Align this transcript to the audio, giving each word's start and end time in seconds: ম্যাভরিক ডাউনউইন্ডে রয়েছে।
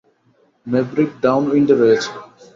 ম্যাভরিক 0.67 1.09
ডাউনউইন্ডে 1.23 1.75
রয়েছে। 1.75 2.11